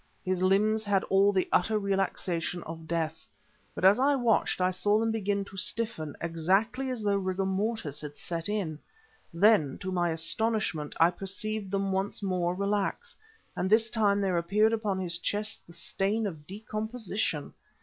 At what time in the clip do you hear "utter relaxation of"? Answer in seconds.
1.51-2.87